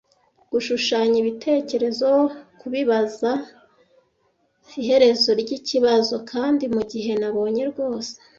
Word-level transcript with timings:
gushushanya 0.51 1.15
ibitekerezo 1.19 2.09
kubizaba 2.59 3.31
iherezo 4.81 5.29
ryikibazo, 5.41 6.15
kandi 6.31 6.63
mugihe 6.75 7.11
nabonye 7.21 7.63
rwose 7.71 8.13